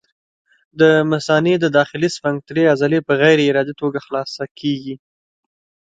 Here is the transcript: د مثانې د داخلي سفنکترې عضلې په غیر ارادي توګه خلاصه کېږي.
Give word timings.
د 0.79 0.81
مثانې 1.11 1.53
د 1.59 1.65
داخلي 1.77 2.09
سفنکترې 2.15 2.63
عضلې 2.73 2.99
په 3.07 3.13
غیر 3.21 3.37
ارادي 3.49 3.73
توګه 3.81 3.99
خلاصه 4.05 4.43
کېږي. 4.59 4.95